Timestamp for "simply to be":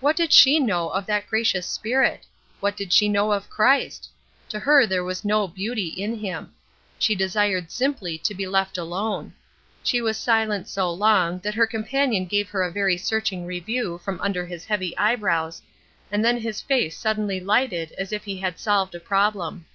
7.70-8.46